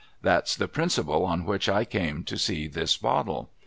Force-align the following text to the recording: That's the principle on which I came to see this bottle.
That's 0.23 0.55
the 0.55 0.67
principle 0.67 1.23
on 1.25 1.45
which 1.45 1.69
I 1.69 1.85
came 1.85 2.23
to 2.23 2.35
see 2.35 2.67
this 2.67 2.97
bottle. 2.97 3.51